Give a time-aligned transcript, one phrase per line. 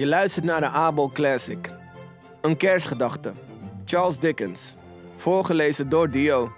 [0.00, 1.70] Je luistert naar de Abel Classic.
[2.40, 3.32] Een kerstgedachte.
[3.84, 4.74] Charles Dickens.
[5.16, 6.52] Voorgelezen door Dio.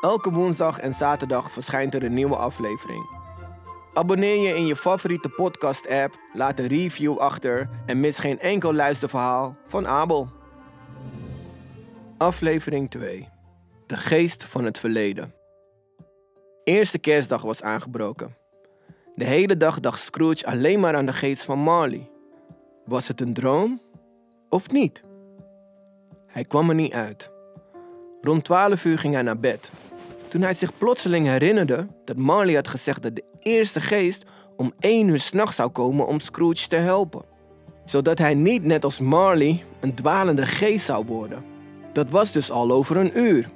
[0.00, 3.06] Elke woensdag en zaterdag verschijnt er een nieuwe aflevering.
[3.94, 9.56] Abonneer je in je favoriete podcast-app, laat een review achter en mis geen enkel luisterverhaal
[9.66, 10.28] van Abel.
[12.18, 13.28] Aflevering 2.
[13.86, 15.34] De geest van het verleden.
[16.64, 18.36] Eerste kerstdag was aangebroken.
[19.14, 22.10] De hele dag dacht Scrooge alleen maar aan de geest van Marley.
[22.92, 23.80] Was het een droom
[24.48, 25.02] of niet?
[26.26, 27.30] Hij kwam er niet uit.
[28.20, 29.70] Rond 12 uur ging hij naar bed.
[30.28, 34.24] Toen hij zich plotseling herinnerde dat Marley had gezegd dat de eerste geest
[34.56, 37.22] om 1 uur s'nachts zou komen om Scrooge te helpen.
[37.84, 41.44] Zodat hij niet net als Marley een dwalende geest zou worden.
[41.92, 43.50] Dat was dus al over een uur.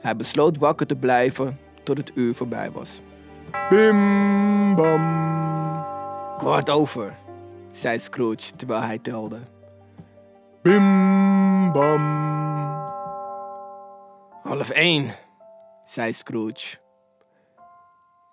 [0.00, 3.00] Hij besloot wakker te blijven tot het uur voorbij was.
[3.70, 5.18] Bim bam.
[6.38, 7.16] Kwart over,
[7.70, 9.38] zei Scrooge terwijl hij telde.
[10.62, 12.18] Bim bam.
[14.42, 15.14] Half één,
[15.84, 16.76] zei Scrooge.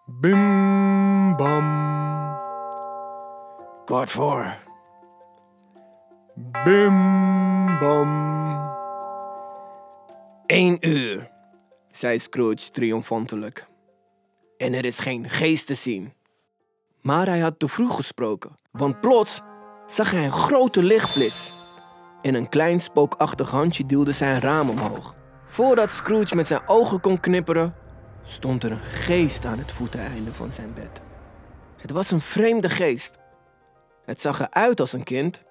[0.06, 1.86] Bim bam.
[3.86, 4.58] Kwart voor.
[6.64, 6.96] Bim
[7.80, 8.26] bam.
[10.46, 11.32] Eén uur,
[11.92, 13.68] zei Scrooge triomfantelijk.
[14.58, 16.14] En er is geen geest te zien.
[17.08, 19.42] Maar hij had te vroeg gesproken, want plots
[19.86, 21.54] zag hij een grote lichtflits.
[22.22, 25.16] En een klein spookachtig handje duwde zijn raam omhoog.
[25.48, 27.76] Voordat Scrooge met zijn ogen kon knipperen,
[28.24, 31.02] stond er een geest aan het voeteneinde van zijn bed.
[31.78, 33.12] Het was een vreemde geest.
[34.06, 35.44] Het zag eruit als een kind,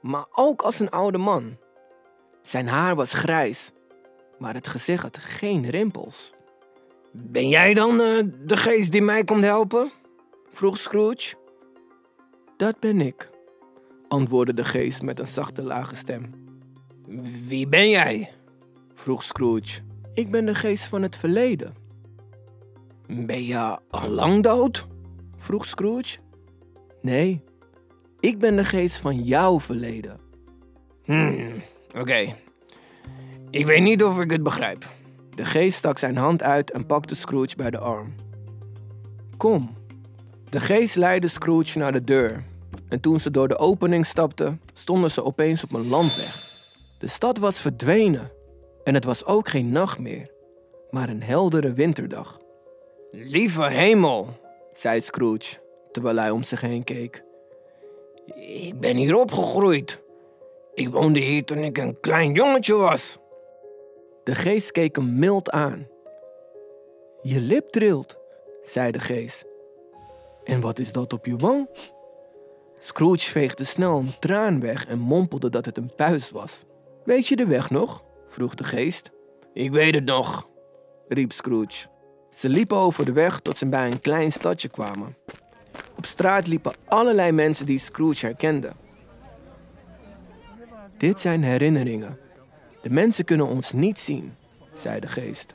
[0.00, 1.56] maar ook als een oude man.
[2.42, 3.70] Zijn haar was grijs,
[4.38, 6.32] maar het gezicht had geen rimpels.
[7.12, 9.92] Ben jij dan eh, de geest die mij komt helpen?
[10.58, 11.34] Vroeg Scrooge.
[12.56, 13.30] Dat ben ik,
[14.08, 16.30] antwoordde de geest met een zachte lage stem.
[17.46, 18.32] Wie ben jij?
[18.94, 19.80] vroeg Scrooge.
[20.14, 21.74] Ik ben de geest van het verleden.
[23.06, 24.86] Ben je al lang dood?
[25.36, 26.18] vroeg Scrooge.
[27.02, 27.44] Nee,
[28.20, 30.20] ik ben de geest van jouw verleden.
[31.04, 31.62] Hmm,
[31.96, 32.34] oké.
[33.50, 34.90] Ik weet niet of ik het begrijp.
[35.34, 38.14] De geest stak zijn hand uit en pakte Scrooge bij de arm.
[39.36, 39.77] Kom.
[40.50, 42.44] De geest leidde Scrooge naar de deur.
[42.88, 46.46] En toen ze door de opening stapten, stonden ze opeens op een landweg.
[46.98, 48.30] De stad was verdwenen.
[48.84, 50.30] En het was ook geen nacht meer,
[50.90, 52.38] maar een heldere winterdag.
[53.10, 54.28] Lieve hemel,
[54.72, 55.56] zei Scrooge,
[55.92, 57.24] terwijl hij om zich heen keek.
[58.36, 60.00] Ik ben hier opgegroeid.
[60.74, 63.18] Ik woonde hier toen ik een klein jongetje was.
[64.24, 65.86] De geest keek hem mild aan.
[67.22, 68.18] Je lip trilt,
[68.62, 69.47] zei de geest.
[70.48, 71.68] En wat is dat op je wang?
[72.78, 76.64] Scrooge veegde snel een traan weg en mompelde dat het een puis was.
[77.04, 78.04] Weet je de weg nog?
[78.28, 79.10] vroeg de geest.
[79.52, 80.48] Ik weet het nog,
[81.08, 81.86] riep Scrooge.
[82.30, 85.16] Ze liepen over de weg tot ze bij een klein stadje kwamen.
[85.96, 88.72] Op straat liepen allerlei mensen die Scrooge herkenden.
[90.98, 92.18] Dit zijn herinneringen.
[92.82, 94.34] De mensen kunnen ons niet zien,
[94.74, 95.54] zei de geest.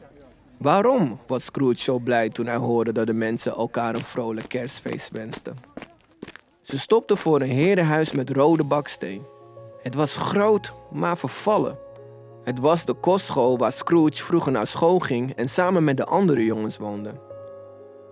[0.63, 5.09] Waarom was Scrooge zo blij toen hij hoorde dat de mensen elkaar een vrolijk kerstfeest
[5.11, 5.57] wensten?
[6.61, 9.25] Ze stopten voor een herenhuis met rode baksteen.
[9.81, 11.77] Het was groot, maar vervallen.
[12.43, 16.45] Het was de kostschool waar Scrooge vroeger naar school ging en samen met de andere
[16.45, 17.11] jongens woonde.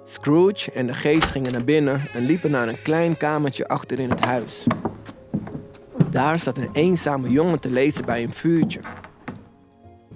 [0.03, 4.09] Scrooge en de geest gingen naar binnen en liepen naar een klein kamertje achter in
[4.09, 4.66] het huis.
[6.09, 8.79] Daar zat een eenzame jongen te lezen bij een vuurtje.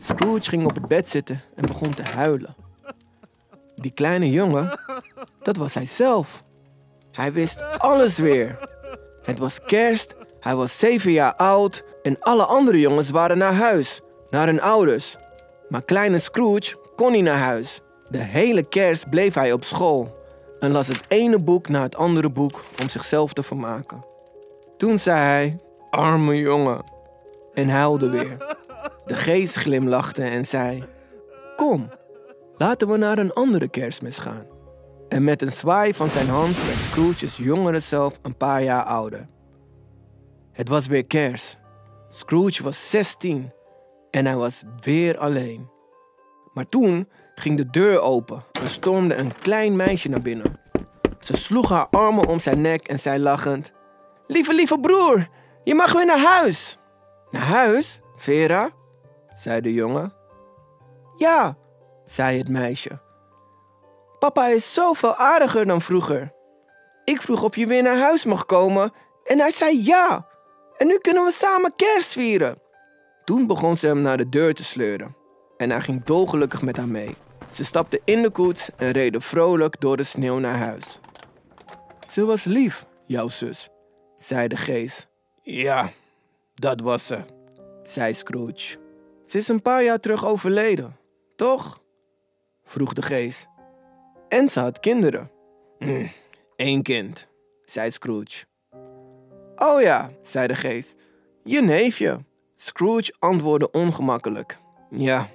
[0.06, 2.56] Scrooge ging op het bed zitten en begon te huilen.
[3.76, 4.80] Die kleine jongen,
[5.42, 6.44] dat was hij zelf.
[7.12, 8.60] Hij wist alles weer.
[9.24, 14.02] Het was kerst, hij was zeven jaar oud en alle andere jongens waren naar huis,
[14.30, 15.18] naar hun ouders.
[15.70, 17.82] Maar kleine Scrooge kon niet naar huis.
[18.10, 20.24] De hele kerst bleef hij op school
[20.60, 24.06] en las het ene boek na het andere boek om zichzelf te vermaken.
[24.78, 25.58] Toen zei hij:
[25.90, 26.84] Arme jongen,
[27.54, 28.56] en huilde weer.
[29.06, 30.84] De geest glimlachte en zei:
[31.56, 31.90] Kom,
[32.58, 34.46] laten we naar een andere kerstmis gaan.
[35.10, 39.28] En met een zwaai van zijn hand werd Scrooge's jongere zelf een paar jaar ouder.
[40.52, 41.58] Het was weer kerst.
[42.10, 43.52] Scrooge was 16
[44.12, 45.70] en hij was weer alleen.
[46.54, 50.60] Maar toen ging de deur open en stormde een klein meisje naar binnen.
[51.20, 53.72] Ze sloeg haar armen om zijn nek en zei lachend:
[54.28, 55.28] Lieve, lieve broer,
[55.64, 56.78] je mag weer naar huis.
[57.32, 58.70] Naar huis, Vera?
[59.36, 60.14] Zei de jongen.
[61.18, 61.58] Ja,
[62.06, 63.00] zei het meisje.
[64.20, 66.34] Papa is zoveel aardiger dan vroeger.
[67.04, 68.92] Ik vroeg of je weer naar huis mag komen
[69.24, 70.28] En hij zei ja.
[70.78, 72.62] En nu kunnen we samen kerst vieren.
[73.24, 75.16] Toen begon ze hem naar de deur te sleuren.
[75.58, 77.16] En hij ging dolgelukkig met haar mee.
[77.52, 81.00] Ze stapten in de koets en reden vrolijk door de sneeuw naar huis.
[82.10, 83.70] Ze was lief, jouw zus,
[84.18, 85.08] zei de geest.
[85.42, 85.90] Ja,
[86.54, 87.20] dat was ze,
[87.84, 88.85] zei Scrooge.
[89.26, 90.98] Ze is een paar jaar terug overleden,
[91.36, 91.84] toch?
[92.64, 93.48] vroeg de geest.
[94.30, 95.32] En ze had kinderen.
[96.56, 97.28] Eén hm, kind,
[97.66, 98.46] zei Scrooge.
[99.56, 100.96] Oh ja, zei de geest.
[101.44, 102.20] Je neefje.
[102.56, 104.58] Scrooge antwoordde ongemakkelijk.
[104.90, 105.30] Ja,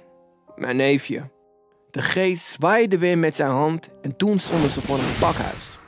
[0.55, 1.29] mijn neefje.
[1.91, 5.79] De geest zwaaide weer met zijn hand en toen stonden ze voor een pakhuis.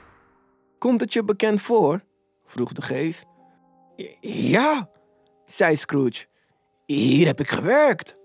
[0.77, 2.01] Komt het je bekend voor?
[2.45, 3.25] vroeg de geest.
[4.21, 4.89] Ja,
[5.45, 6.25] zei Scrooge.
[6.93, 8.15] Hier heb ik gewerkt.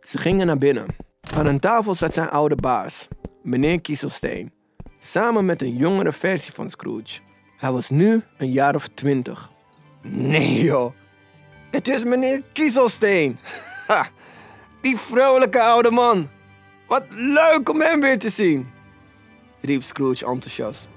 [0.00, 0.86] Ze gingen naar binnen.
[1.34, 3.08] Aan een tafel zat zijn oude baas,
[3.42, 4.52] meneer Kieselsteen,
[5.00, 7.20] samen met een jongere versie van Scrooge.
[7.56, 9.50] Hij was nu een jaar of twintig.
[10.02, 10.92] Nee joh,
[11.70, 13.38] het is meneer Kieselsteen.
[14.82, 16.28] Die vrolijke oude man.
[16.88, 18.68] Wat leuk om hem weer te zien,
[19.60, 20.88] riep Scrooge enthousiast.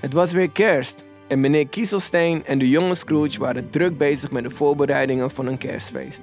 [0.00, 4.42] Het was weer kerst en meneer Kieselsteen en de jonge Scrooge waren druk bezig met
[4.42, 6.20] de voorbereidingen van een kerstfeest.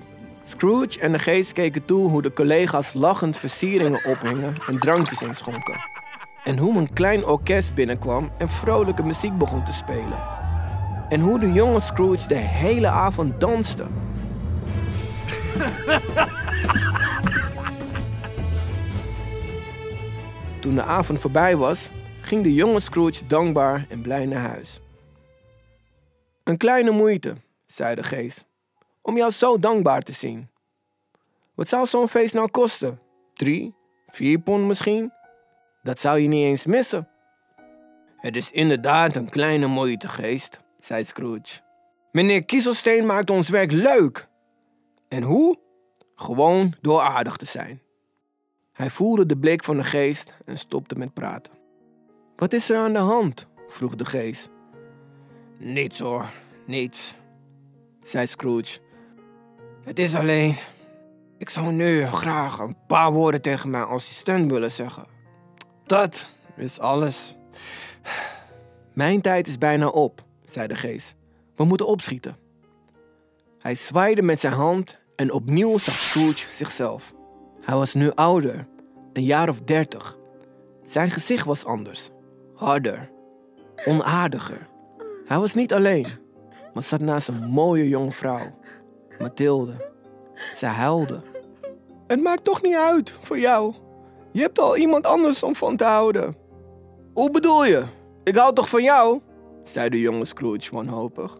[0.47, 5.79] Scrooge en de geest keken toe hoe de collega's lachend versieringen ophingen en drankjes inschonken.
[6.43, 10.19] En hoe een klein orkest binnenkwam en vrolijke muziek begon te spelen.
[11.09, 13.85] En hoe de jonge Scrooge de hele avond danste.
[20.61, 21.89] Toen de avond voorbij was,
[22.21, 24.81] ging de jonge Scrooge dankbaar en blij naar huis.
[26.43, 27.35] Een kleine moeite,
[27.65, 28.46] zei de geest,
[29.07, 30.49] om jou zo dankbaar te zien.
[31.55, 32.99] Wat zou zo'n feest nou kosten?
[33.33, 33.75] Drie,
[34.07, 35.11] vier pond misschien?
[35.83, 37.09] Dat zou je niet eens missen.
[38.17, 41.59] Het is inderdaad een kleine moeite, geest, zei Scrooge.
[42.11, 44.27] Meneer Kieselsteen maakt ons werk leuk.
[45.07, 45.59] En hoe?
[46.15, 47.81] Gewoon door aardig te zijn.
[48.73, 51.53] Hij voelde de blik van de geest en stopte met praten.
[52.35, 53.47] Wat is er aan de hand?
[53.67, 54.49] vroeg de geest.
[55.57, 56.29] Niets hoor,
[56.65, 57.15] niets,
[58.03, 58.85] zei Scrooge.
[59.87, 60.55] Het is alleen.
[61.37, 65.05] Ik zou nu graag een paar woorden tegen mijn assistent willen zeggen.
[65.85, 67.35] Dat is alles.
[68.93, 71.15] Mijn tijd is bijna op, zei de geest.
[71.55, 72.35] We moeten opschieten.
[73.59, 77.13] Hij zwaaide met zijn hand en opnieuw zag Scrooge zichzelf.
[77.61, 78.67] Hij was nu ouder,
[79.13, 80.17] een jaar of dertig.
[80.83, 82.09] Zijn gezicht was anders,
[82.55, 83.09] harder,
[83.85, 84.67] onaardiger.
[85.25, 86.07] Hij was niet alleen,
[86.73, 88.55] maar zat naast een mooie jonge vrouw,
[89.19, 89.91] Mathilde.
[90.55, 91.21] Ze huilde.
[92.07, 93.73] Het maakt toch niet uit voor jou.
[94.31, 96.35] Je hebt al iemand anders om van te houden.
[97.13, 97.83] Hoe bedoel je?
[98.23, 99.19] Ik hou toch van jou?
[99.63, 101.37] zei de jonge Scrooge wanhopig.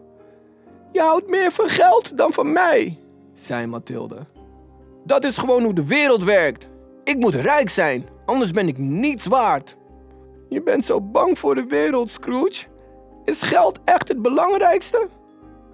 [0.92, 2.98] Je houdt meer van geld dan van mij,
[3.34, 4.26] zei Mathilde.
[5.04, 6.68] Dat is gewoon hoe de wereld werkt.
[7.04, 9.76] Ik moet rijk zijn, anders ben ik niets waard.
[10.48, 12.64] Je bent zo bang voor de wereld, Scrooge.
[13.24, 15.08] Is geld echt het belangrijkste?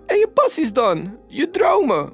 [0.07, 1.17] En je passies dan?
[1.27, 2.13] Je dromen?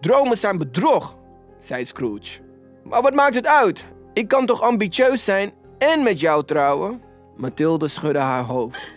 [0.00, 1.16] Dromen zijn bedrog,
[1.58, 2.40] zei Scrooge.
[2.84, 3.84] Maar wat maakt het uit?
[4.12, 7.02] Ik kan toch ambitieus zijn en met jou trouwen?
[7.36, 8.90] Mathilde schudde haar hoofd.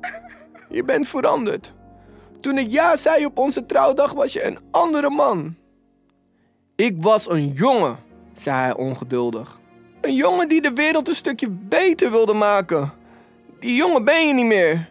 [0.68, 1.72] Je bent veranderd.
[2.40, 5.54] Toen ik ja zei op onze trouwdag was je een andere man.
[6.76, 7.98] Ik was een jongen,
[8.36, 9.60] zei hij ongeduldig.
[10.00, 12.92] Een jongen die de wereld een stukje beter wilde maken.
[13.58, 14.90] Die jongen ben je niet meer.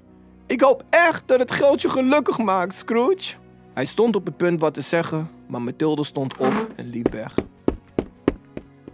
[0.49, 3.35] Ik hoop echt dat het geld je gelukkig maakt, Scrooge.
[3.73, 7.35] Hij stond op het punt wat te zeggen, maar Mathilde stond op en liep weg.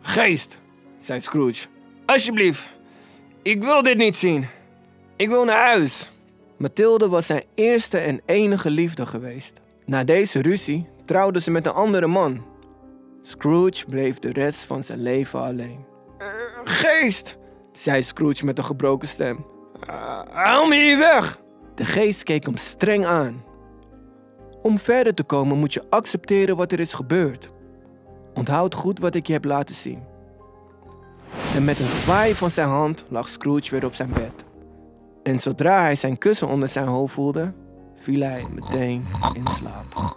[0.02, 0.58] Geest,
[0.98, 1.68] zei Scrooge.
[2.06, 2.70] Alsjeblieft,
[3.42, 4.48] ik wil dit niet zien.
[5.16, 6.12] Ik wil naar huis.
[6.58, 9.54] Mathilde was zijn eerste en enige liefde geweest.
[9.86, 12.46] Na deze ruzie trouwde ze met een andere man.
[13.22, 15.86] Scrooge bleef de rest van zijn leven alleen.
[16.20, 16.28] Uh,
[16.64, 17.38] geest,
[17.74, 19.46] zei Scrooge met een gebroken stem.
[19.90, 21.44] Uh, haal me hier weg!
[21.76, 23.44] De geest keek hem streng aan.
[24.62, 27.50] Om verder te komen moet je accepteren wat er is gebeurd.
[28.34, 30.04] Onthoud goed wat ik je heb laten zien.
[31.56, 34.44] En met een zwaai van zijn hand lag Scrooge weer op zijn bed.
[35.24, 37.54] En zodra hij zijn kussen onder zijn hoofd voelde,
[37.96, 40.16] viel hij meteen in slaap.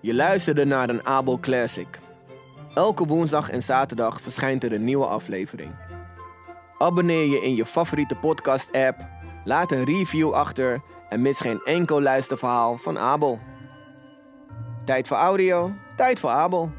[0.00, 1.98] Je luisterde naar een Abel Classic.
[2.76, 5.70] Elke woensdag en zaterdag verschijnt er een nieuwe aflevering.
[6.78, 8.98] Abonneer je in je favoriete podcast-app,
[9.44, 13.38] laat een review achter en mis geen enkel luisterverhaal van Abel.
[14.84, 16.70] Tijd voor audio, tijd voor Abel.